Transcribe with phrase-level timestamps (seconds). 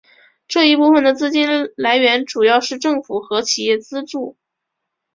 [0.47, 1.47] 这一部分的资金
[1.77, 4.35] 来源主要是政府和企业资助。